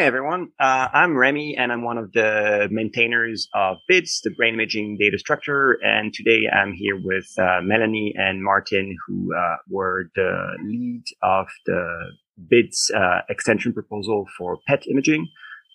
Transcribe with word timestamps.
Hi, 0.00 0.06
everyone. 0.06 0.48
Uh, 0.58 0.88
I'm 0.94 1.14
Remy, 1.14 1.56
and 1.58 1.70
I'm 1.70 1.84
one 1.84 1.98
of 1.98 2.10
the 2.12 2.68
maintainers 2.70 3.46
of 3.54 3.76
BIDS, 3.86 4.22
the 4.24 4.30
brain 4.30 4.54
imaging 4.54 4.96
data 4.98 5.18
structure. 5.18 5.76
And 5.82 6.10
today 6.14 6.48
I'm 6.50 6.72
here 6.72 6.98
with 6.98 7.26
uh, 7.38 7.60
Melanie 7.62 8.14
and 8.16 8.42
Martin, 8.42 8.96
who 9.06 9.28
uh, 9.36 9.56
were 9.68 10.04
the 10.14 10.56
lead 10.64 11.04
of 11.22 11.48
the 11.66 12.12
BIDS 12.50 12.90
uh, 12.96 13.20
extension 13.28 13.74
proposal 13.74 14.26
for 14.38 14.56
PET 14.66 14.86
imaging. 14.90 15.28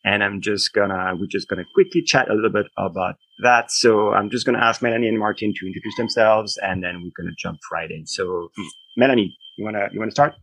And 0.04 0.24
I'm 0.24 0.42
just 0.42 0.74
gonna, 0.74 1.14
we're 1.20 1.28
just 1.30 1.48
gonna 1.48 1.66
quickly 1.76 2.02
chat 2.02 2.28
a 2.28 2.34
little 2.34 2.50
bit 2.50 2.66
about 2.80 3.18
that. 3.44 3.70
So 3.70 4.12
I'm 4.12 4.32
just 4.32 4.44
gonna 4.48 4.58
ask 4.58 4.82
Melanie 4.82 5.08
and 5.08 5.20
Martin 5.20 5.54
to 5.56 5.68
introduce 5.68 5.98
themselves, 5.98 6.58
and 6.64 6.84
then 6.84 7.04
we're 7.04 7.24
gonna 7.24 7.36
jump 7.38 7.60
right 7.72 7.92
in. 7.92 8.08
So, 8.08 8.50
Melanie, 8.98 9.38
you 9.60 9.66
wanna 9.66 9.88
you 9.92 10.00
wanna 10.00 10.10
start? 10.10 10.34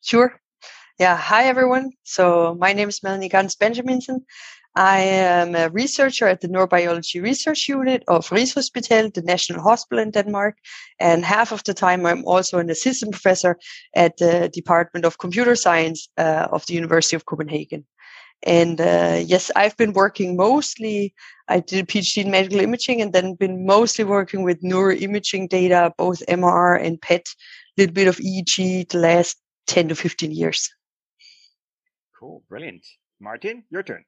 Sure. 0.00 0.40
Yeah. 0.98 1.16
Hi, 1.16 1.44
everyone. 1.44 1.92
So 2.02 2.56
my 2.58 2.72
name 2.72 2.88
is 2.88 3.04
Melanie 3.04 3.28
Ganz 3.28 3.54
Benjaminsen. 3.54 4.24
I 4.74 4.98
am 4.98 5.54
a 5.54 5.68
researcher 5.68 6.26
at 6.26 6.40
the 6.40 6.48
Neurobiology 6.48 7.22
Research 7.22 7.68
Unit 7.68 8.02
of 8.08 8.28
Rigshospitalet, 8.30 9.14
the 9.14 9.22
National 9.22 9.62
Hospital 9.62 10.02
in 10.02 10.10
Denmark. 10.10 10.56
And 10.98 11.24
half 11.24 11.52
of 11.52 11.62
the 11.62 11.72
time, 11.72 12.04
I'm 12.04 12.24
also 12.24 12.58
an 12.58 12.68
assistant 12.68 13.12
professor 13.12 13.56
at 13.94 14.16
the 14.16 14.50
Department 14.52 15.04
of 15.04 15.18
Computer 15.18 15.54
Science 15.54 16.08
uh, 16.18 16.48
of 16.50 16.66
the 16.66 16.74
University 16.74 17.14
of 17.14 17.26
Copenhagen. 17.26 17.86
And 18.42 18.80
uh, 18.80 19.22
yes, 19.24 19.52
I've 19.54 19.76
been 19.76 19.92
working 19.92 20.36
mostly, 20.36 21.14
I 21.46 21.60
did 21.60 21.84
a 21.84 21.86
PhD 21.86 22.24
in 22.24 22.32
medical 22.32 22.58
imaging 22.58 23.00
and 23.00 23.12
then 23.12 23.34
been 23.34 23.64
mostly 23.64 24.04
working 24.04 24.42
with 24.42 24.62
neuroimaging 24.62 25.48
data, 25.48 25.92
both 25.96 26.26
MR 26.26 26.84
and 26.84 27.00
PET, 27.00 27.24
a 27.78 27.82
little 27.82 27.94
bit 27.94 28.08
of 28.08 28.16
EEG 28.16 28.88
the 28.88 28.98
last 28.98 29.36
10 29.68 29.90
to 29.90 29.94
15 29.94 30.32
years. 30.32 30.68
Cool. 32.18 32.42
Brilliant. 32.48 32.84
Martin, 33.20 33.62
your 33.70 33.84
turn. 33.84 34.04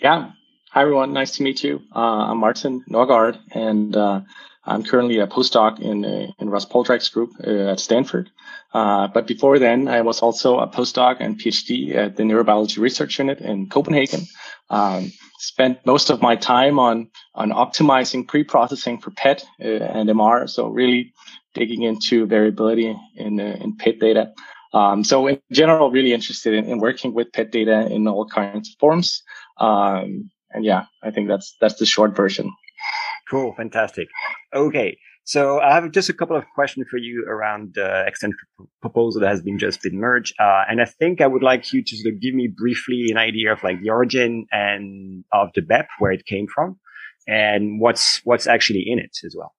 Yeah. 0.00 0.30
Hi, 0.70 0.80
everyone. 0.80 1.12
Nice 1.12 1.32
to 1.32 1.42
meet 1.42 1.62
you. 1.62 1.82
Uh, 1.94 2.30
I'm 2.30 2.38
Martin 2.38 2.84
Norgaard, 2.90 3.38
and 3.52 3.94
uh, 3.94 4.22
I'm 4.64 4.82
currently 4.82 5.18
a 5.18 5.26
postdoc 5.26 5.78
in, 5.78 6.06
uh, 6.06 6.28
in 6.38 6.48
Russ 6.48 6.64
Poldrack's 6.64 7.10
group 7.10 7.32
uh, 7.46 7.72
at 7.72 7.80
Stanford. 7.80 8.30
Uh, 8.72 9.08
but 9.08 9.26
before 9.26 9.58
then, 9.58 9.88
I 9.88 10.00
was 10.00 10.22
also 10.22 10.58
a 10.58 10.68
postdoc 10.68 11.18
and 11.20 11.38
PhD 11.38 11.94
at 11.94 12.16
the 12.16 12.22
Neurobiology 12.22 12.78
Research 12.78 13.18
Unit 13.18 13.40
in 13.40 13.68
Copenhagen. 13.68 14.22
Um, 14.70 15.12
spent 15.38 15.84
most 15.84 16.08
of 16.08 16.22
my 16.22 16.34
time 16.34 16.78
on, 16.78 17.10
on 17.34 17.50
optimizing 17.50 18.26
pre-processing 18.26 19.02
for 19.02 19.10
PET 19.10 19.44
uh, 19.60 19.66
and 19.66 20.08
MR. 20.08 20.48
So 20.48 20.68
really 20.68 21.12
digging 21.52 21.82
into 21.82 22.26
variability 22.26 22.96
in, 23.16 23.38
in 23.38 23.76
PET 23.76 24.00
data. 24.00 24.32
Um, 24.72 25.04
so 25.04 25.26
in 25.26 25.40
general, 25.52 25.90
really 25.90 26.12
interested 26.12 26.54
in, 26.54 26.64
in, 26.66 26.78
working 26.80 27.14
with 27.14 27.32
PET 27.32 27.50
data 27.50 27.86
in 27.90 28.06
all 28.08 28.26
kinds 28.26 28.68
of 28.68 28.74
forms. 28.78 29.22
Um, 29.58 30.30
and 30.50 30.64
yeah, 30.64 30.84
I 31.02 31.10
think 31.10 31.28
that's 31.28 31.56
that's 31.60 31.76
the 31.76 31.86
short 31.86 32.16
version. 32.16 32.50
Cool, 33.30 33.54
fantastic. 33.56 34.08
Okay, 34.54 34.96
so 35.24 35.60
I 35.60 35.74
have 35.74 35.90
just 35.90 36.08
a 36.08 36.12
couple 36.12 36.36
of 36.36 36.44
questions 36.54 36.86
for 36.88 36.98
you 36.98 37.26
around 37.28 37.72
the 37.74 38.04
extension 38.06 38.38
proposal 38.80 39.20
that 39.20 39.28
has 39.28 39.42
been 39.42 39.58
just 39.58 39.82
been 39.82 39.98
merged, 39.98 40.34
uh, 40.38 40.62
and 40.68 40.80
I 40.80 40.84
think 40.84 41.20
I 41.20 41.26
would 41.26 41.42
like 41.42 41.72
you 41.72 41.82
to 41.82 41.96
sort 41.96 42.14
of 42.14 42.20
give 42.20 42.34
me 42.34 42.46
briefly 42.46 43.06
an 43.10 43.18
idea 43.18 43.52
of 43.52 43.62
like 43.64 43.82
the 43.82 43.90
origin 43.90 44.46
and 44.52 45.24
of 45.32 45.48
the 45.56 45.62
BEP, 45.62 45.88
where 45.98 46.12
it 46.12 46.24
came 46.26 46.46
from, 46.54 46.78
and 47.26 47.80
what's 47.80 48.20
what's 48.24 48.46
actually 48.46 48.84
in 48.86 49.00
it 49.00 49.16
as 49.24 49.34
well. 49.36 49.55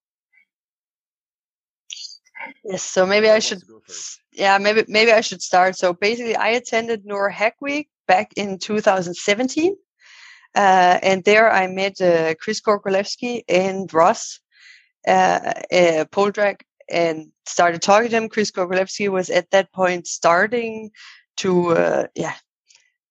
Yes, 2.63 2.83
so 2.83 3.05
maybe 3.05 3.29
I 3.29 3.39
should 3.39 3.61
yeah, 4.33 4.57
maybe 4.57 4.83
maybe 4.87 5.11
I 5.11 5.21
should 5.21 5.41
start. 5.41 5.75
So 5.75 5.93
basically, 5.93 6.35
I 6.35 6.49
attended 6.49 7.05
Neuro 7.05 7.31
Hack 7.31 7.55
Week 7.61 7.89
back 8.07 8.31
in 8.35 8.59
2017, 8.59 9.75
uh, 10.55 10.99
and 11.01 11.23
there 11.23 11.51
I 11.51 11.67
met 11.67 11.99
uh, 12.01 12.35
Chris 12.35 12.61
Gorgolewski 12.61 13.43
and 13.47 13.91
Ross 13.93 14.39
uh, 15.07 15.53
uh, 15.71 16.05
Poldrack 16.11 16.61
and 16.89 17.31
started 17.45 17.81
talking 17.81 18.09
to 18.09 18.17
him. 18.17 18.29
Chris 18.29 18.51
Gorgolewski 18.51 19.09
was 19.09 19.29
at 19.29 19.49
that 19.51 19.71
point 19.73 20.07
starting 20.07 20.91
to 21.37 21.71
uh, 21.71 22.07
yeah 22.15 22.35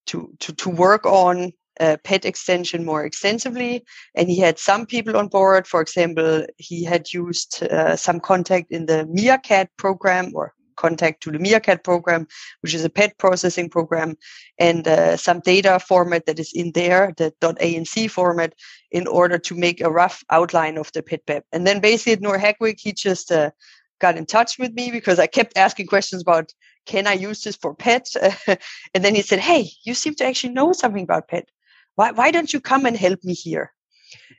to 0.07 0.33
to 0.39 0.53
to 0.53 0.69
work 0.69 1.05
on 1.05 1.51
uh, 1.79 1.97
PET 2.03 2.25
extension 2.25 2.85
more 2.85 3.05
extensively. 3.05 3.83
And 4.15 4.29
he 4.29 4.39
had 4.39 4.59
some 4.59 4.85
people 4.85 5.17
on 5.17 5.27
board. 5.27 5.67
For 5.67 5.81
example, 5.81 6.45
he 6.57 6.83
had 6.83 7.13
used 7.13 7.63
uh, 7.63 7.95
some 7.95 8.19
contact 8.19 8.71
in 8.71 8.85
the 8.85 9.05
MIAKAT 9.05 9.67
program 9.77 10.31
or 10.33 10.53
contact 10.77 11.21
to 11.23 11.31
the 11.31 11.39
MIAKAT 11.39 11.83
program, 11.83 12.27
which 12.61 12.73
is 12.73 12.85
a 12.85 12.89
PET 12.89 13.17
processing 13.17 13.69
program, 13.69 14.15
and 14.57 14.87
uh, 14.87 15.17
some 15.17 15.41
data 15.41 15.79
format 15.79 16.25
that 16.27 16.39
is 16.39 16.53
in 16.53 16.71
there, 16.71 17.13
the 17.17 17.33
.anc 17.41 18.09
format, 18.09 18.53
in 18.91 19.07
order 19.07 19.37
to 19.37 19.55
make 19.55 19.81
a 19.81 19.91
rough 19.91 20.23
outline 20.29 20.77
of 20.77 20.91
the 20.93 21.03
PET 21.03 21.25
BEP. 21.25 21.43
And 21.51 21.67
then 21.67 21.81
basically 21.81 22.13
at 22.13 22.21
Neuro 22.21 22.39
Hack 22.39 22.57
he 22.77 22.93
just 22.93 23.31
uh, 23.31 23.51
got 23.99 24.17
in 24.17 24.25
touch 24.25 24.57
with 24.57 24.73
me 24.73 24.91
because 24.91 25.19
I 25.19 25.27
kept 25.27 25.57
asking 25.57 25.87
questions 25.87 26.21
about, 26.21 26.53
can 26.85 27.07
I 27.07 27.13
use 27.13 27.41
this 27.41 27.57
for 27.57 27.75
PET? 27.75 28.07
and 28.93 29.03
then 29.03 29.13
he 29.13 29.21
said, 29.21 29.39
hey, 29.39 29.69
you 29.83 29.93
seem 29.93 30.15
to 30.15 30.25
actually 30.25 30.53
know 30.53 30.71
something 30.71 31.03
about 31.03 31.27
PET. 31.27 31.49
Why, 31.97 32.11
why 32.11 32.29
don't 32.31 32.53
you 32.53 32.61
come 32.61 32.85
and 32.85 32.95
help 32.95 33.23
me 33.23 33.33
here? 33.33 33.73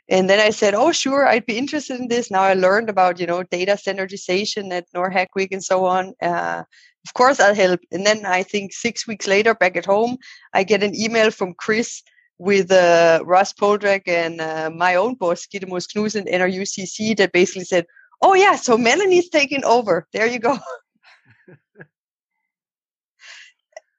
And 0.09 0.31
then 0.31 0.41
I 0.41 0.51
said, 0.51 0.75
"Oh, 0.75 0.93
sure, 0.93 1.27
I'd 1.27 1.45
be 1.45 1.59
interested 1.59 2.01
in 2.01 2.09
this." 2.09 2.31
Now 2.31 2.43
I 2.43 2.55
learned 2.55 2.89
about 2.89 3.21
you 3.21 3.27
know 3.27 3.43
data 3.43 3.77
standardization 3.77 4.73
at 4.73 4.87
NeuroHack 4.95 5.27
Week 5.35 5.53
and 5.53 5.63
so 5.63 5.85
on. 5.85 6.15
Uh, 6.23 6.63
of 7.07 7.15
course, 7.15 7.41
I'll 7.41 7.55
help. 7.55 7.81
And 7.93 8.07
then 8.07 8.25
I 8.25 8.43
think 8.43 8.73
six 8.73 9.07
weeks 9.07 9.27
later, 9.27 9.55
back 9.55 9.77
at 9.77 9.85
home, 9.85 10.17
I 10.55 10.63
get 10.63 10.83
an 10.83 10.95
email 10.95 11.31
from 11.31 11.55
Chris 11.55 12.03
with 12.39 12.71
uh, 12.71 13.21
Russ 13.25 13.53
Poldrack 13.53 14.07
and 14.07 14.41
uh, 14.41 14.71
my 14.75 14.95
own 14.95 15.15
boss, 15.15 15.47
Gitte 15.47 15.69
Moos 15.69 15.89
Knudsen, 15.89 16.27
NRUCC, 16.27 17.17
that 17.17 17.33
basically 17.33 17.65
said, 17.65 17.87
"Oh 18.23 18.35
yeah, 18.35 18.55
so 18.57 18.79
Melanie's 18.79 19.29
taking 19.29 19.65
over. 19.65 20.07
There 20.13 20.27
you 20.27 20.39
go." 20.39 20.59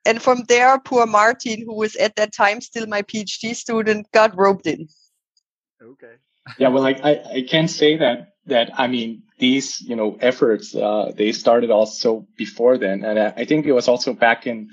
and 0.05 0.21
from 0.21 0.43
there, 0.47 0.79
poor 0.79 1.05
Martin, 1.05 1.61
who 1.61 1.75
was 1.75 1.95
at 1.95 2.15
that 2.15 2.33
time 2.33 2.61
still 2.61 2.87
my 2.87 3.01
PhD 3.01 3.55
student, 3.55 4.11
got 4.11 4.37
roped 4.37 4.67
in. 4.67 4.87
Okay. 5.81 6.15
yeah, 6.57 6.69
well, 6.69 6.83
like 6.83 7.03
I, 7.03 7.21
I 7.35 7.45
can 7.47 7.67
say 7.67 7.97
that 7.97 8.33
that 8.45 8.71
I 8.77 8.87
mean 8.87 9.23
these 9.37 9.79
you 9.81 9.95
know 9.95 10.17
efforts 10.19 10.75
uh, 10.75 11.11
they 11.15 11.31
started 11.31 11.69
also 11.71 12.27
before 12.37 12.77
then, 12.77 13.03
and 13.03 13.19
I, 13.19 13.33
I 13.37 13.45
think 13.45 13.65
it 13.65 13.73
was 13.73 13.87
also 13.87 14.13
back 14.13 14.47
in 14.47 14.69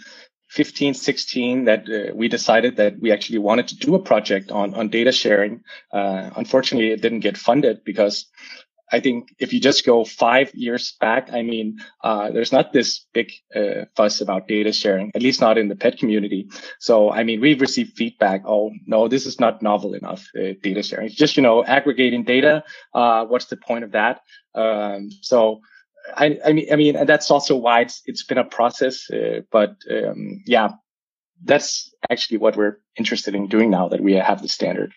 15, 0.49 0.95
16 0.95 1.65
that 1.65 1.89
uh, 1.89 2.15
we 2.15 2.29
decided 2.29 2.77
that 2.77 2.99
we 3.01 3.11
actually 3.13 3.39
wanted 3.39 3.69
to 3.69 3.77
do 3.77 3.95
a 3.95 4.03
project 4.03 4.51
on 4.51 4.75
on 4.75 4.89
data 4.89 5.13
sharing. 5.13 5.63
Uh, 5.93 6.31
unfortunately, 6.37 6.91
it 6.91 7.03
didn't 7.03 7.21
get 7.21 7.37
funded 7.37 7.85
because 7.85 8.27
I 8.93 9.01
think 9.01 9.35
if 9.39 9.53
you 9.53 9.61
just 9.61 9.85
go 9.85 10.05
five 10.05 10.55
years 10.55 10.95
back, 11.01 11.33
I 11.33 11.43
mean, 11.43 11.79
uh, 12.05 12.31
there's 12.31 12.53
not 12.53 12.73
this 12.73 13.05
big 13.13 13.33
uh, 13.55 13.87
fuss 13.97 14.21
about 14.21 14.47
data 14.47 14.73
sharing, 14.73 15.11
at 15.15 15.23
least 15.23 15.41
not 15.41 15.59
in 15.59 15.69
the 15.69 15.75
pet 15.75 15.99
community. 15.99 16.49
So, 16.79 17.11
I 17.11 17.25
mean, 17.25 17.41
we've 17.41 17.61
received 17.61 17.97
feedback. 17.97 18.43
Oh, 18.47 18.71
no, 18.87 19.09
this 19.09 19.27
is 19.27 19.41
not 19.41 19.61
novel 19.63 19.95
enough 19.95 20.25
uh, 20.39 20.55
data 20.63 20.83
sharing. 20.83 21.07
It's 21.07 21.17
just, 21.17 21.37
you 21.37 21.43
know, 21.43 21.65
aggregating 21.65 22.23
data. 22.23 22.63
Uh, 22.95 23.25
what's 23.27 23.47
the 23.47 23.57
point 23.57 23.85
of 23.85 23.93
that? 23.93 24.21
Um, 24.55 25.11
so, 25.21 25.61
I, 26.15 26.39
I, 26.45 26.53
mean, 26.53 26.73
I 26.73 26.77
mean, 26.77 26.97
and 26.97 27.09
that's 27.09 27.31
also 27.31 27.57
why 27.57 27.81
it's 27.81 28.03
it's 28.07 28.25
been 28.25 28.39
a 28.39 28.45
process. 28.45 29.11
Uh, 29.11 29.41
but 29.51 29.75
um, 29.91 30.43
yeah, 30.47 30.69
that's 31.43 31.93
actually 32.11 32.39
what 32.39 32.57
we're 32.57 32.79
interested 32.97 33.35
in 33.35 33.49
doing 33.49 33.71
now 33.71 33.89
that 33.89 34.01
we 34.01 34.15
have 34.15 34.43
the 34.43 34.49
standard. 34.49 34.93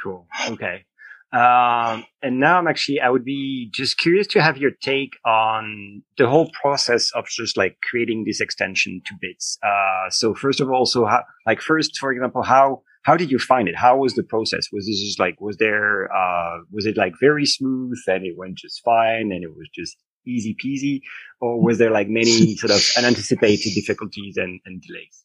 Cool. 0.00 0.26
Okay. 0.48 0.84
Um, 1.32 2.04
and 2.22 2.38
now 2.38 2.58
I'm 2.58 2.68
actually, 2.68 3.00
I 3.00 3.08
would 3.08 3.24
be 3.24 3.70
just 3.72 3.96
curious 3.96 4.26
to 4.28 4.42
have 4.42 4.58
your 4.58 4.70
take 4.70 5.14
on 5.24 6.02
the 6.18 6.28
whole 6.28 6.50
process 6.60 7.10
of 7.12 7.26
just 7.26 7.56
like 7.56 7.78
creating 7.82 8.24
this 8.26 8.40
extension 8.40 9.00
to 9.06 9.14
BIDS. 9.14 9.56
Uh, 9.62 10.10
so 10.10 10.34
first 10.34 10.60
of 10.60 10.70
all, 10.70 10.84
so 10.84 11.06
how, 11.06 11.22
like 11.46 11.62
first, 11.62 11.98
for 11.98 12.12
example, 12.12 12.42
how, 12.42 12.82
how 13.04 13.16
did 13.16 13.30
you 13.30 13.38
find 13.38 13.66
it? 13.66 13.76
How 13.76 13.96
was 13.96 14.14
the 14.14 14.22
process? 14.22 14.66
Was 14.72 14.86
this 14.86 15.00
just 15.00 15.18
like, 15.18 15.40
was 15.40 15.56
there, 15.56 16.12
uh, 16.14 16.58
was 16.70 16.84
it 16.84 16.98
like 16.98 17.14
very 17.18 17.46
smooth 17.46 17.98
and 18.06 18.26
it 18.26 18.36
went 18.36 18.58
just 18.58 18.82
fine 18.84 19.32
and 19.32 19.42
it 19.42 19.56
was 19.56 19.70
just 19.74 19.96
easy 20.26 20.54
peasy? 20.62 21.00
Or 21.40 21.62
was 21.62 21.78
there 21.78 21.90
like 21.90 22.08
many 22.08 22.56
sort 22.56 22.72
of 22.72 22.82
unanticipated 22.98 23.72
difficulties 23.74 24.36
and, 24.36 24.60
and 24.66 24.82
delays? 24.82 25.24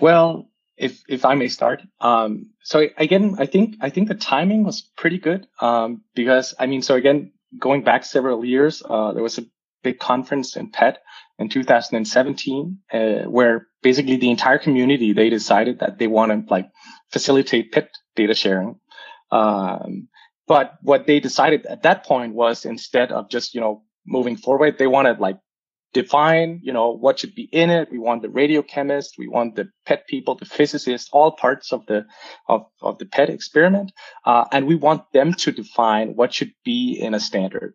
Well, 0.00 0.48
if 0.76 1.02
if 1.08 1.24
I 1.24 1.34
may 1.34 1.48
start. 1.48 1.82
Um, 2.00 2.50
so 2.62 2.86
again, 2.96 3.36
I 3.38 3.46
think 3.46 3.76
I 3.80 3.90
think 3.90 4.08
the 4.08 4.14
timing 4.14 4.64
was 4.64 4.82
pretty 4.96 5.18
good 5.18 5.46
um, 5.60 6.02
because 6.14 6.54
I 6.58 6.66
mean, 6.66 6.82
so 6.82 6.94
again, 6.94 7.32
going 7.58 7.82
back 7.82 8.04
several 8.04 8.44
years, 8.44 8.82
uh, 8.88 9.12
there 9.12 9.22
was 9.22 9.38
a 9.38 9.46
big 9.82 9.98
conference 9.98 10.56
in 10.56 10.70
PET 10.70 11.02
in 11.38 11.48
2017 11.48 12.78
uh, 12.92 12.98
where 13.22 13.66
basically 13.82 14.16
the 14.16 14.30
entire 14.30 14.58
community 14.58 15.12
they 15.12 15.28
decided 15.28 15.80
that 15.80 15.98
they 15.98 16.06
want 16.06 16.30
to 16.30 16.52
like 16.52 16.70
facilitate 17.10 17.72
PET 17.72 17.90
data 18.14 18.34
sharing. 18.34 18.78
Um, 19.30 20.08
but 20.46 20.74
what 20.82 21.06
they 21.06 21.20
decided 21.20 21.66
at 21.66 21.82
that 21.82 22.04
point 22.04 22.34
was 22.34 22.64
instead 22.64 23.12
of 23.12 23.28
just 23.28 23.54
you 23.54 23.60
know 23.60 23.82
moving 24.06 24.36
forward, 24.36 24.78
they 24.78 24.86
wanted 24.86 25.18
like 25.18 25.38
define, 25.92 26.60
you 26.62 26.72
know, 26.72 26.90
what 26.90 27.18
should 27.18 27.34
be 27.34 27.48
in 27.52 27.70
it. 27.70 27.90
We 27.90 27.98
want 27.98 28.22
the 28.22 28.28
radiochemist. 28.28 29.18
We 29.18 29.28
want 29.28 29.56
the 29.56 29.68
PET 29.86 30.06
people, 30.06 30.34
the 30.34 30.46
physicists, 30.46 31.08
all 31.12 31.32
parts 31.32 31.72
of 31.72 31.84
the, 31.86 32.06
of, 32.48 32.66
of 32.80 32.98
the 32.98 33.06
PET 33.06 33.30
experiment. 33.30 33.92
Uh, 34.24 34.44
and 34.52 34.66
we 34.66 34.74
want 34.74 35.02
them 35.12 35.34
to 35.34 35.52
define 35.52 36.14
what 36.14 36.32
should 36.32 36.52
be 36.64 36.98
in 37.00 37.14
a 37.14 37.20
standard. 37.20 37.74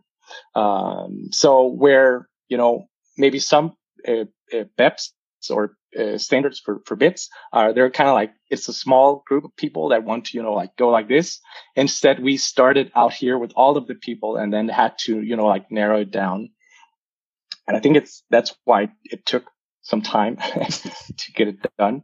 Um, 0.55 1.29
so 1.31 1.67
where, 1.67 2.27
you 2.49 2.57
know, 2.57 2.87
maybe 3.17 3.39
some 3.39 3.73
uh, 4.07 4.25
uh, 4.53 4.63
BEPs 4.77 5.09
or 5.49 5.77
uh, 5.97 6.17
standards 6.17 6.59
for, 6.59 6.81
for 6.85 6.95
BIDS 6.95 7.29
are 7.53 7.73
they're 7.73 7.89
kind 7.89 8.09
of 8.09 8.13
like 8.13 8.33
it's 8.49 8.67
a 8.67 8.73
small 8.73 9.23
group 9.25 9.45
of 9.45 9.55
people 9.55 9.89
that 9.89 10.03
want 10.03 10.25
to 10.25 10.37
you 10.37 10.43
know 10.43 10.53
like 10.53 10.75
go 10.75 10.89
like 10.89 11.07
this 11.07 11.39
instead 11.75 12.21
we 12.21 12.35
started 12.35 12.91
out 12.95 13.13
here 13.13 13.37
with 13.37 13.53
all 13.55 13.77
of 13.77 13.87
the 13.87 13.95
people 13.95 14.35
and 14.35 14.53
then 14.53 14.67
had 14.67 14.97
to 14.97 15.21
you 15.21 15.35
know 15.35 15.45
like 15.45 15.71
narrow 15.71 16.01
it 16.01 16.11
down 16.11 16.49
and 17.67 17.77
i 17.77 17.79
think 17.79 17.97
it's 17.97 18.23
that's 18.29 18.55
why 18.65 18.89
it 19.03 19.25
took 19.25 19.45
some 19.81 20.01
time 20.01 20.37
to 21.17 21.31
get 21.33 21.47
it 21.47 21.57
done 21.77 22.03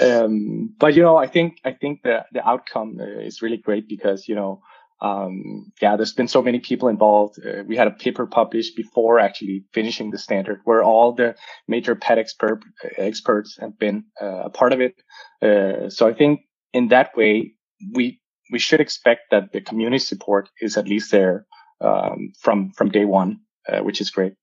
um, 0.00 0.74
but 0.78 0.94
you 0.94 1.02
know 1.02 1.16
i 1.16 1.26
think 1.26 1.58
i 1.64 1.72
think 1.72 2.02
the 2.02 2.24
the 2.32 2.46
outcome 2.46 2.98
uh, 3.00 3.20
is 3.20 3.42
really 3.42 3.58
great 3.58 3.88
because 3.88 4.28
you 4.28 4.34
know 4.34 4.60
um, 5.02 5.72
yeah, 5.80 5.96
there's 5.96 6.12
been 6.12 6.28
so 6.28 6.42
many 6.42 6.60
people 6.60 6.88
involved. 6.88 7.38
Uh, 7.44 7.62
we 7.66 7.76
had 7.76 7.86
a 7.86 7.92
paper 7.92 8.26
published 8.26 8.76
before 8.76 9.18
actually 9.18 9.64
finishing 9.72 10.10
the 10.10 10.18
standard 10.18 10.60
where 10.64 10.82
all 10.82 11.12
the 11.12 11.34
major 11.66 11.94
PET 11.94 12.18
expert, 12.18 12.62
experts 12.98 13.56
have 13.60 13.78
been 13.78 14.04
uh, 14.20 14.42
a 14.44 14.50
part 14.50 14.72
of 14.72 14.80
it. 14.80 14.94
Uh, 15.40 15.88
so 15.88 16.06
I 16.06 16.12
think 16.12 16.40
in 16.72 16.88
that 16.88 17.16
way, 17.16 17.54
we, 17.94 18.20
we 18.52 18.58
should 18.58 18.80
expect 18.80 19.30
that 19.30 19.52
the 19.52 19.62
community 19.62 19.98
support 19.98 20.50
is 20.60 20.76
at 20.76 20.86
least 20.86 21.10
there, 21.10 21.46
um, 21.80 22.32
from, 22.38 22.72
from 22.72 22.90
day 22.90 23.06
one, 23.06 23.40
uh, 23.68 23.80
which 23.80 24.02
is 24.02 24.10
great. 24.10 24.34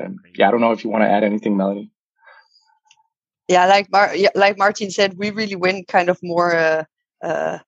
Um, 0.00 0.18
yeah, 0.36 0.48
I 0.48 0.50
don't 0.50 0.60
know 0.60 0.72
if 0.72 0.84
you 0.84 0.90
want 0.90 1.02
to 1.04 1.10
add 1.10 1.24
anything, 1.24 1.56
Melanie. 1.56 1.90
Yeah, 3.48 3.66
like 3.66 3.90
Mar- 3.90 4.14
yeah, 4.14 4.30
like 4.34 4.58
Martin 4.58 4.90
said, 4.90 5.18
we 5.18 5.30
really 5.30 5.56
went 5.56 5.88
kind 5.88 6.08
of 6.08 6.18
more 6.22 6.54
uh, 6.54 6.84
uh, 7.22 7.58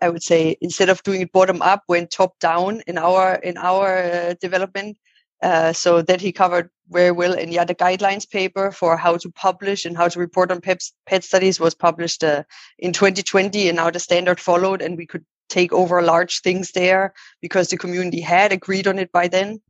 I 0.00 0.08
would 0.08 0.22
say 0.22 0.56
instead 0.60 0.88
of 0.88 1.02
doing 1.02 1.22
it 1.22 1.32
bottom 1.32 1.62
up, 1.62 1.84
went 1.88 2.10
top 2.10 2.38
down 2.38 2.82
in 2.86 2.98
our 2.98 3.36
in 3.36 3.56
our 3.56 3.98
uh, 3.98 4.34
development. 4.40 4.98
Uh, 5.42 5.72
so 5.72 6.00
that 6.02 6.20
he 6.20 6.30
covered 6.30 6.70
very 6.90 7.10
well. 7.10 7.32
And 7.34 7.52
yeah, 7.52 7.64
the 7.64 7.74
guidelines 7.74 8.30
paper 8.30 8.70
for 8.70 8.96
how 8.96 9.16
to 9.16 9.30
publish 9.32 9.84
and 9.84 9.96
how 9.96 10.06
to 10.06 10.20
report 10.20 10.52
on 10.52 10.60
PET, 10.60 10.84
PET 11.04 11.24
studies 11.24 11.58
was 11.58 11.74
published 11.74 12.22
uh, 12.22 12.44
in 12.78 12.92
2020, 12.92 13.68
and 13.68 13.76
now 13.76 13.90
the 13.90 13.98
standard 13.98 14.38
followed, 14.38 14.80
and 14.80 14.96
we 14.96 15.04
could 15.04 15.24
take 15.48 15.72
over 15.72 16.00
large 16.00 16.42
things 16.42 16.70
there 16.70 17.12
because 17.40 17.68
the 17.68 17.76
community 17.76 18.20
had 18.20 18.52
agreed 18.52 18.86
on 18.86 19.00
it 19.00 19.10
by 19.10 19.26
then. 19.26 19.60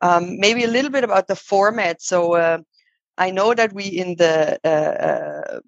Um, 0.00 0.38
maybe 0.38 0.64
a 0.64 0.68
little 0.68 0.90
bit 0.90 1.04
about 1.04 1.28
the 1.28 1.36
format. 1.36 2.02
So 2.02 2.34
uh, 2.34 2.58
I 3.16 3.30
know 3.30 3.54
that 3.54 3.72
we 3.72 3.84
in 3.84 4.16
the 4.16 4.58
uh, 4.64 4.68
uh, 4.68 5.60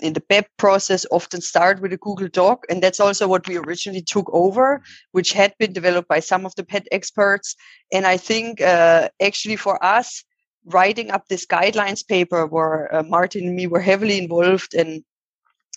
in 0.00 0.12
the 0.12 0.22
BEP 0.28 0.48
process 0.58 1.06
often 1.10 1.40
start 1.40 1.80
with 1.80 1.92
a 1.92 1.96
Google 1.96 2.28
Doc. 2.28 2.64
And 2.68 2.82
that's 2.82 3.00
also 3.00 3.26
what 3.28 3.48
we 3.48 3.56
originally 3.56 4.02
took 4.02 4.28
over, 4.32 4.82
which 5.12 5.32
had 5.32 5.54
been 5.58 5.72
developed 5.72 6.08
by 6.08 6.20
some 6.20 6.44
of 6.44 6.54
the 6.54 6.64
PET 6.64 6.86
experts. 6.92 7.56
And 7.92 8.06
I 8.06 8.16
think 8.16 8.60
uh, 8.60 9.08
actually 9.22 9.56
for 9.56 9.82
us, 9.84 10.22
writing 10.66 11.10
up 11.10 11.28
this 11.28 11.46
guidelines 11.46 12.06
paper 12.06 12.46
where 12.46 12.94
uh, 12.94 13.02
Martin 13.04 13.46
and 13.46 13.56
me 13.56 13.66
were 13.66 13.80
heavily 13.80 14.18
involved 14.18 14.74
and 14.74 15.02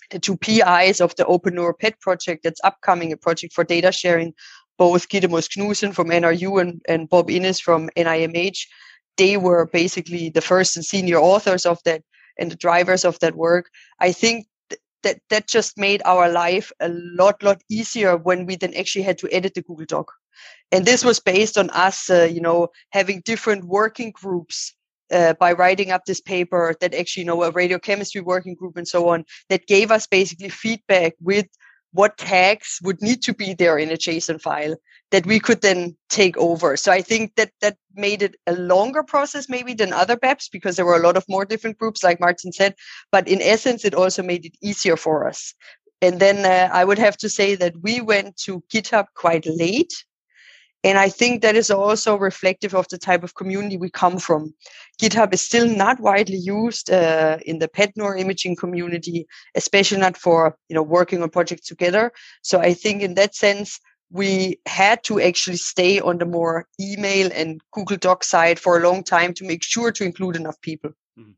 the 0.09 0.19
two 0.19 0.35
PIs 0.37 0.99
of 0.99 1.15
the 1.15 1.25
Open 1.27 1.53
Neuro 1.53 1.73
PET 1.73 1.99
project 1.99 2.43
that's 2.43 2.61
upcoming, 2.63 3.11
a 3.11 3.17
project 3.17 3.53
for 3.53 3.63
data 3.63 3.91
sharing, 3.91 4.33
both 4.79 5.09
Gitte 5.09 5.29
Moos 5.29 5.47
Knudsen 5.47 5.93
from 5.93 6.07
NRU 6.09 6.59
and, 6.59 6.81
and 6.87 7.07
Bob 7.07 7.29
Innis 7.29 7.59
from 7.59 7.89
NIMH. 7.95 8.65
They 9.17 9.37
were 9.37 9.67
basically 9.67 10.29
the 10.29 10.41
first 10.41 10.75
and 10.75 10.85
senior 10.85 11.17
authors 11.17 11.65
of 11.67 11.77
that 11.83 12.01
and 12.39 12.51
the 12.51 12.55
drivers 12.55 13.05
of 13.05 13.19
that 13.19 13.35
work, 13.35 13.69
I 13.99 14.11
think 14.11 14.47
th- 14.69 14.81
that 15.03 15.19
that 15.29 15.47
just 15.47 15.77
made 15.77 16.01
our 16.05 16.29
life 16.29 16.71
a 16.79 16.89
lot, 16.89 17.43
lot 17.43 17.61
easier 17.69 18.17
when 18.17 18.45
we 18.45 18.55
then 18.55 18.73
actually 18.73 19.03
had 19.03 19.17
to 19.19 19.29
edit 19.31 19.53
the 19.53 19.61
Google 19.61 19.85
Doc. 19.85 20.11
And 20.71 20.85
this 20.85 21.03
was 21.03 21.19
based 21.19 21.57
on 21.57 21.69
us, 21.71 22.09
uh, 22.09 22.29
you 22.31 22.41
know, 22.41 22.69
having 22.91 23.21
different 23.25 23.65
working 23.65 24.11
groups 24.11 24.73
uh, 25.11 25.33
by 25.33 25.51
writing 25.51 25.91
up 25.91 26.05
this 26.05 26.21
paper 26.21 26.75
that 26.79 26.93
actually, 26.93 27.21
you 27.23 27.27
know, 27.27 27.43
a 27.43 27.51
radiochemistry 27.51 28.23
working 28.23 28.55
group 28.55 28.77
and 28.77 28.87
so 28.87 29.09
on 29.09 29.25
that 29.49 29.67
gave 29.67 29.91
us 29.91 30.07
basically 30.07 30.49
feedback 30.49 31.15
with 31.19 31.47
what 31.91 32.17
tags 32.17 32.79
would 32.83 33.01
need 33.01 33.21
to 33.23 33.33
be 33.33 33.53
there 33.53 33.77
in 33.77 33.89
a 33.89 33.97
JSON 33.97 34.41
file 34.41 34.75
that 35.11 35.25
we 35.25 35.39
could 35.39 35.61
then 35.61 35.95
take 36.09 36.37
over. 36.37 36.77
So 36.77 36.91
I 36.91 37.01
think 37.01 37.35
that 37.35 37.51
that 37.61 37.77
made 37.95 38.21
it 38.21 38.35
a 38.45 38.53
longer 38.53 39.01
process 39.01 39.49
maybe 39.49 39.73
than 39.73 39.91
other 39.91 40.15
BEPs 40.15 40.51
because 40.51 40.75
there 40.75 40.85
were 40.85 40.97
a 40.97 41.03
lot 41.03 41.17
of 41.17 41.25
more 41.27 41.45
different 41.45 41.79
groups, 41.79 42.03
like 42.03 42.19
Martin 42.19 42.51
said. 42.51 42.75
But 43.11 43.27
in 43.27 43.41
essence, 43.41 43.85
it 43.85 43.95
also 43.95 44.21
made 44.21 44.45
it 44.45 44.55
easier 44.61 44.95
for 44.95 45.27
us. 45.27 45.53
And 46.01 46.19
then 46.19 46.45
uh, 46.45 46.71
I 46.73 46.85
would 46.85 46.99
have 46.99 47.17
to 47.17 47.29
say 47.29 47.55
that 47.55 47.73
we 47.81 48.01
went 48.01 48.37
to 48.43 48.63
GitHub 48.73 49.05
quite 49.15 49.45
late. 49.45 49.93
And 50.83 50.97
I 50.97 51.09
think 51.09 51.41
that 51.41 51.55
is 51.55 51.69
also 51.69 52.15
reflective 52.15 52.73
of 52.73 52.87
the 52.87 52.97
type 52.97 53.23
of 53.23 53.35
community 53.35 53.77
we 53.77 53.89
come 53.89 54.17
from. 54.17 54.53
GitHub 55.01 55.33
is 55.33 55.41
still 55.41 55.67
not 55.67 55.99
widely 55.99 56.37
used 56.37 56.89
uh, 56.89 57.37
in 57.45 57.59
the 57.59 57.67
PET 57.67 57.95
neuroimaging 57.97 58.57
community, 58.57 59.27
especially 59.55 59.97
not 59.97 60.15
for 60.15 60.57
you 60.69 60.75
know 60.75 60.83
working 60.83 61.21
on 61.21 61.29
projects 61.29 61.67
together. 61.67 62.11
So 62.43 62.59
I 62.59 62.73
think 62.73 63.01
in 63.01 63.15
that 63.15 63.35
sense, 63.35 63.79
we 64.11 64.59
had 64.65 65.03
to 65.03 65.19
actually 65.19 65.57
stay 65.57 65.99
on 65.99 66.17
the 66.17 66.25
more 66.25 66.67
email 66.79 67.29
and 67.33 67.61
Google 67.71 67.97
Doc 67.97 68.23
side 68.23 68.59
for 68.59 68.77
a 68.77 68.89
long 68.89 69.03
time 69.03 69.33
to 69.35 69.45
make 69.45 69.63
sure 69.63 69.91
to 69.91 70.03
include 70.03 70.35
enough 70.35 70.59
people. 70.61 70.91
Mm-hmm. 71.17 71.31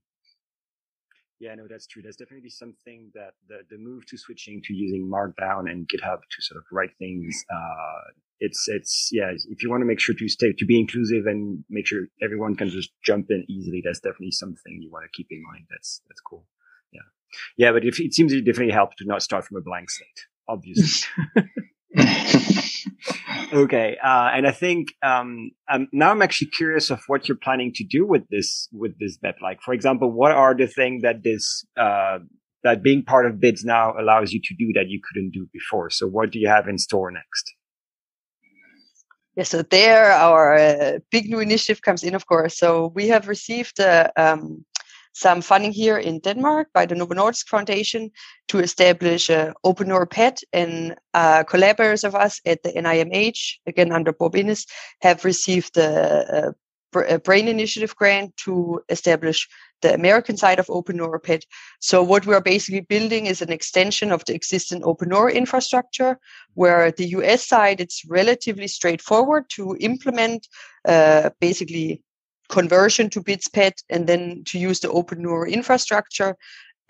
Yeah, 1.40 1.56
no, 1.56 1.68
that's 1.68 1.88
true. 1.88 2.02
That's 2.02 2.18
definitely 2.18 2.52
something 2.52 3.12
that 3.16 3.34
the, 3.50 3.62
the 3.70 3.78
move 3.78 4.06
to 4.06 4.18
switching 4.18 4.62
to 4.66 4.74
using 4.74 5.10
Markdown 5.10 5.70
and 5.70 5.88
GitHub 5.88 6.20
to 6.20 6.42
sort 6.42 6.60
of 6.60 6.64
write 6.72 6.92
things. 7.00 7.44
Uh, 7.52 8.12
it's, 8.42 8.68
it's, 8.68 9.10
yeah, 9.12 9.32
if 9.32 9.64
you 9.64 9.70
want 9.70 9.82
to 9.82 9.86
make 9.86 10.00
sure 10.00 10.16
to 10.16 10.28
stay, 10.28 10.52
to 10.58 10.66
be 10.66 10.80
inclusive 10.80 11.28
and 11.28 11.64
make 11.70 11.88
sure 11.88 12.08
everyone 12.22 12.56
can 12.56 12.70
just 12.70 12.90
jump 13.06 13.28
in 13.30 13.46
easily, 13.48 13.82
that's 13.86 14.00
definitely 14.00 14.32
something 14.32 14.82
you 14.82 14.90
want 14.92 15.06
to 15.06 15.16
keep 15.16 15.28
in 15.30 15.42
mind. 15.44 15.66
That's, 15.70 16.02
that's 16.10 16.22
cool. 16.22 16.46
Yeah. 16.92 17.02
Yeah. 17.58 17.72
But 17.72 17.86
if 17.86 18.00
it 18.00 18.14
seems 18.14 18.34
it 18.34 18.44
definitely 18.44 18.74
helps 18.74 18.98
to 18.98 19.06
not 19.06 19.22
start 19.22 19.46
from 19.46 19.58
a 19.58 19.62
blank 19.62 19.90
slate, 19.90 20.26
obviously. 20.50 21.08
okay, 23.54 23.98
uh, 24.04 24.30
and 24.34 24.48
I 24.48 24.52
think 24.52 24.90
um, 25.04 25.52
um, 25.70 25.88
now 25.92 26.12
I'm 26.12 26.22
actually 26.22 26.48
curious 26.48 26.90
of 26.90 27.02
what 27.08 27.28
you're 27.28 27.38
planning 27.38 27.72
to 27.76 27.84
do 27.84 28.06
with 28.06 28.24
this 28.30 28.68
with 28.72 28.98
this 29.00 29.18
BEP 29.18 29.36
Like, 29.42 29.62
for 29.62 29.74
example, 29.74 30.12
what 30.12 30.32
are 30.32 30.56
the 30.56 30.68
things 30.68 31.04
that 31.04 31.24
this 31.24 31.66
uh, 31.78 32.20
that 32.64 32.84
being 32.84 33.04
part 33.04 33.26
of 33.26 33.40
BIDS 33.40 33.66
now 33.66 33.94
allows 34.00 34.32
you 34.32 34.40
to 34.44 34.56
do 34.58 34.72
that 34.76 34.90
you 34.90 35.02
couldn't 35.04 35.32
do 35.32 35.48
before? 35.52 35.90
So, 35.90 36.08
what 36.08 36.32
do 36.32 36.40
you 36.40 36.48
have 36.48 36.68
in 36.68 36.78
store 36.78 37.12
next? 37.12 37.54
Yeah, 39.42 39.46
so 39.46 39.64
there 39.64 40.12
our 40.12 40.54
uh, 40.54 41.00
big 41.10 41.28
new 41.28 41.40
initiative 41.40 41.82
comes 41.82 42.04
in, 42.04 42.14
of 42.14 42.28
course. 42.28 42.60
So 42.60 42.92
we 42.94 43.08
have 43.08 43.28
received 43.28 43.80
a 43.80 44.12
um, 44.16 44.64
some 45.14 45.42
funding 45.42 45.72
here 45.72 45.98
in 45.98 46.20
Denmark 46.20 46.68
by 46.76 46.86
the 46.86 46.94
Novo 46.94 47.16
Nordisk 47.16 47.48
Foundation 47.48 48.12
to 48.50 48.60
establish 48.60 49.32
uh, 49.32 49.54
Open 49.64 49.88
NeuroPet, 49.88 50.44
and 50.54 50.96
uh, 51.16 51.44
collaborators 51.44 52.04
of 52.04 52.14
us 52.14 52.40
at 52.46 52.62
the 52.62 52.70
NIMH, 52.70 53.58
again 53.66 53.92
under 53.92 54.14
Bob 54.14 54.36
Innis, 54.36 54.68
have 55.02 55.26
received 55.26 55.76
a, 55.76 56.54
a, 56.94 57.18
Brain 57.18 57.48
Initiative 57.48 57.96
grant 57.96 58.38
to 58.46 58.80
establish 58.90 59.48
the 59.82 59.94
American 59.94 60.38
side 60.38 60.60
of 60.60 60.70
Open 60.70 60.98
NeuroPet. 60.98 61.44
So 61.80 62.04
what 62.04 62.26
we're 62.26 62.42
basically 62.42 62.82
building 62.82 63.26
is 63.26 63.42
an 63.42 63.52
extension 63.52 64.12
of 64.12 64.24
the 64.26 64.34
existing 64.34 64.84
Open 64.84 65.10
Neuro 65.10 65.32
infrastructure, 65.32 66.20
where 66.54 66.92
the 66.92 67.08
US 67.18 67.48
side, 67.48 67.82
it's 67.82 68.04
relatively 68.08 68.68
straightforward 68.68 69.50
to 69.50 69.78
implement 69.80 70.48
uh, 70.86 71.30
basically 71.40 72.04
conversion 72.52 73.10
to 73.10 73.22
BIDS-PET 73.22 73.82
and 73.90 74.06
then 74.06 74.44
to 74.46 74.60
use 74.60 74.82
the 74.82 74.92
open 74.92 75.24
neuro 75.24 75.50
infrastructure. 75.50 76.36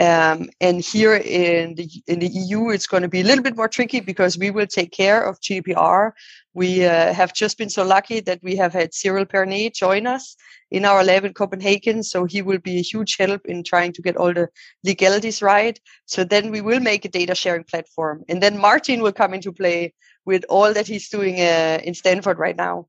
Um, 0.01 0.50
and 0.60 0.81
here 0.81 1.13
in 1.13 1.75
the 1.75 1.88
in 2.08 2.17
the 2.17 2.27
EU, 2.27 2.72
it's 2.72 2.88
going 2.88 3.03
to 3.03 3.08
be 3.08 3.22
a 3.22 3.24
little 3.24 3.43
bit 3.43 3.55
more 3.55 3.67
tricky 3.67 4.00
because 4.00 4.36
we 4.36 4.50
will 4.50 4.65
take 4.65 4.91
care 4.91 5.24
of 5.24 5.39
GDPR. 5.41 6.13
We 6.55 6.86
uh, 6.86 7.13
have 7.13 7.36
just 7.36 7.60
been 7.60 7.70
so 7.70 7.84
lucky 7.84 8.20
that 8.22 8.39
we 8.41 8.55
have 8.55 8.74
had 8.74 8.96
Cyril 8.96 9.27
Pernet 9.27 9.75
join 9.75 10.08
us 10.08 10.36
in 10.72 10.86
our 10.86 11.03
lab 11.03 11.24
in 11.24 11.36
Copenhagen, 11.36 12.01
so 12.01 12.25
he 12.25 12.41
will 12.41 12.58
be 12.58 12.77
a 12.77 12.81
huge 12.81 13.15
help 13.17 13.46
in 13.46 13.63
trying 13.63 13.93
to 13.93 14.01
get 14.01 14.17
all 14.17 14.34
the 14.34 14.50
legalities 14.84 15.43
right. 15.43 15.79
So 16.08 16.24
then 16.24 16.50
we 16.50 16.62
will 16.62 16.79
make 16.79 17.05
a 17.05 17.10
data 17.10 17.36
sharing 17.36 17.65
platform, 17.65 18.24
and 18.27 18.41
then 18.41 18.58
Martin 18.58 19.03
will 19.03 19.13
come 19.13 19.36
into 19.36 19.53
play 19.53 19.93
with 20.25 20.46
all 20.50 20.74
that 20.74 20.88
he's 20.88 21.10
doing 21.10 21.39
uh, 21.39 21.79
in 21.84 21.93
Stanford 21.93 22.39
right 22.39 22.58
now 22.58 22.88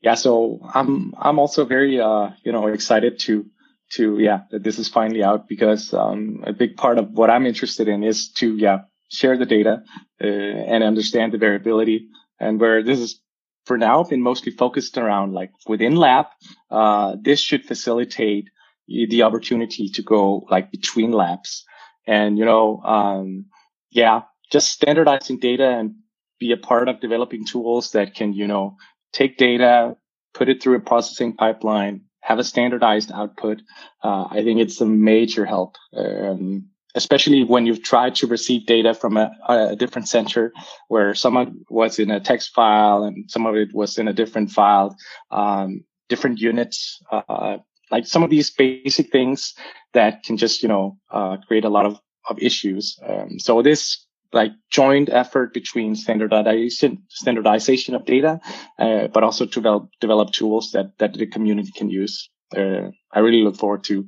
yeah, 0.00 0.14
so 0.14 0.60
I'm 0.74 1.12
I'm 1.18 1.38
also 1.38 1.64
very 1.64 2.00
uh, 2.00 2.30
you 2.44 2.52
know 2.52 2.68
excited 2.68 3.18
to 3.20 3.46
to 3.90 4.18
yeah 4.18 4.40
that 4.50 4.62
this 4.62 4.78
is 4.78 4.88
finally 4.88 5.22
out 5.22 5.48
because 5.48 5.94
um, 5.94 6.44
a 6.46 6.52
big 6.52 6.76
part 6.76 6.98
of 6.98 7.10
what 7.10 7.30
I'm 7.30 7.46
interested 7.46 7.88
in 7.88 8.04
is 8.04 8.30
to 8.34 8.56
yeah 8.56 8.80
share 9.10 9.38
the 9.38 9.46
data 9.46 9.82
uh, 10.22 10.26
and 10.26 10.84
understand 10.84 11.32
the 11.32 11.38
variability 11.38 12.08
and 12.38 12.60
where 12.60 12.82
this 12.82 12.98
is 12.98 13.20
for 13.64 13.78
now 13.78 14.02
been 14.02 14.22
mostly 14.22 14.50
focused 14.50 14.96
around 14.96 15.34
like 15.34 15.52
within 15.66 15.96
lab. 15.96 16.26
Uh, 16.70 17.16
this 17.20 17.40
should 17.40 17.64
facilitate 17.64 18.48
the 18.88 19.22
opportunity 19.22 19.90
to 19.90 20.02
go 20.02 20.46
like 20.50 20.70
between 20.70 21.12
labs 21.12 21.64
and, 22.06 22.38
you 22.38 22.46
know, 22.46 22.80
um, 22.84 23.44
yeah, 23.90 24.22
just 24.50 24.72
standardizing 24.72 25.38
data 25.38 25.68
and 25.68 25.96
be 26.40 26.52
a 26.52 26.56
part 26.56 26.88
of 26.88 27.00
developing 27.00 27.44
tools 27.44 27.92
that 27.92 28.14
can, 28.14 28.32
you 28.32 28.46
know, 28.46 28.76
take 29.12 29.36
data, 29.36 29.94
put 30.32 30.48
it 30.48 30.62
through 30.62 30.76
a 30.76 30.80
processing 30.80 31.36
pipeline, 31.36 32.00
have 32.28 32.38
a 32.38 32.44
standardized 32.44 33.10
output. 33.10 33.62
Uh, 34.04 34.26
I 34.30 34.42
think 34.44 34.60
it's 34.60 34.82
a 34.82 34.86
major 34.86 35.46
help. 35.46 35.76
Um, 35.96 36.68
especially 36.94 37.42
when 37.42 37.64
you've 37.64 37.82
tried 37.82 38.14
to 38.16 38.26
receive 38.26 38.66
data 38.66 38.92
from 38.92 39.16
a, 39.16 39.30
a, 39.48 39.76
different 39.76 40.08
center 40.08 40.52
where 40.88 41.14
some 41.14 41.36
of 41.36 41.48
it 41.48 41.54
was 41.70 41.98
in 41.98 42.10
a 42.10 42.20
text 42.20 42.52
file 42.54 43.04
and 43.04 43.30
some 43.30 43.46
of 43.46 43.54
it 43.54 43.72
was 43.72 43.98
in 43.98 44.08
a 44.08 44.12
different 44.12 44.50
file, 44.50 44.94
um, 45.30 45.84
different 46.08 46.38
units, 46.38 47.00
uh, 47.12 47.58
like 47.90 48.06
some 48.06 48.22
of 48.22 48.30
these 48.30 48.50
basic 48.50 49.10
things 49.10 49.54
that 49.94 50.22
can 50.22 50.36
just, 50.36 50.62
you 50.62 50.68
know, 50.68 50.98
uh, 51.10 51.36
create 51.46 51.64
a 51.64 51.70
lot 51.70 51.86
of, 51.86 51.98
of 52.28 52.38
issues. 52.40 52.98
Um, 53.06 53.38
so 53.38 53.62
this 53.62 54.06
like 54.32 54.52
joint 54.70 55.08
effort 55.10 55.54
between 55.54 55.94
standardization, 55.96 57.04
standardization 57.08 57.94
of 57.94 58.04
data, 58.04 58.40
uh, 58.78 59.08
but 59.08 59.22
also 59.22 59.46
to 59.46 59.50
develop, 59.50 59.88
develop 60.00 60.32
tools 60.32 60.70
that, 60.72 60.98
that 60.98 61.14
the 61.14 61.26
community 61.26 61.70
can 61.74 61.88
use. 61.88 62.28
Uh, 62.56 62.90
I 63.12 63.20
really 63.20 63.42
look 63.42 63.56
forward 63.56 63.84
to, 63.84 64.06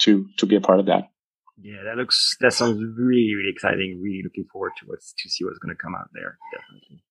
to, 0.00 0.26
to 0.38 0.46
be 0.46 0.56
a 0.56 0.60
part 0.60 0.80
of 0.80 0.86
that. 0.86 1.04
Yeah, 1.60 1.84
that 1.84 1.96
looks 1.96 2.36
that 2.40 2.52
sounds 2.52 2.82
really 2.98 3.34
really 3.36 3.50
exciting. 3.50 4.00
Really 4.02 4.22
looking 4.24 4.46
forward 4.52 4.72
to 4.80 4.86
what's 4.86 5.14
to 5.18 5.28
see 5.28 5.44
what's 5.44 5.58
going 5.58 5.74
to 5.74 5.80
come 5.80 5.94
out 5.94 6.08
there. 6.12 6.38
Definitely. 6.50 7.04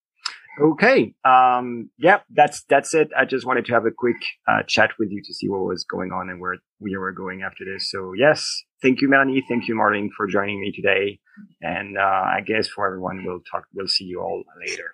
Okay. 0.60 1.13
Um, 1.24 1.89
yeah, 1.98 2.20
that's 2.29 2.63
that's 2.70 2.93
it. 2.93 3.10
I 3.17 3.25
just 3.25 3.46
wanted 3.46 3.65
to 3.65 3.74
have 3.74 3.86
a 3.86 3.91
quick 3.91 4.17
uh, 4.48 4.63
chat 4.67 4.91
with 5.00 5.10
you 5.12 5.22
to 5.24 5.34
see 5.34 5.48
what 5.48 5.62
was 5.62 5.84
going 5.86 6.12
on 6.12 6.29
and 6.29 6.41
where 6.41 6.58
we 6.79 6.96
were 6.98 7.12
going 7.12 7.41
after 7.41 7.63
this. 7.65 7.89
So 7.89 8.13
yes, 8.17 8.63
thank 8.81 9.01
you, 9.01 9.10
Melanie. 9.10 9.43
Thank 9.48 9.67
you, 9.67 9.75
Martin, 9.75 10.10
for 10.15 10.27
joining 10.27 10.60
me 10.60 10.72
today. 10.72 11.20
And 11.62 11.98
uh, 11.98 12.01
I 12.01 12.41
guess 12.46 12.67
for 12.67 12.86
everyone, 12.86 13.24
we'll 13.25 13.41
talk. 13.50 13.65
We'll 13.74 13.88
see 13.88 14.05
you 14.05 14.22
all 14.22 14.43
later. 14.60 14.91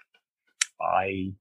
Bye. 0.79 1.31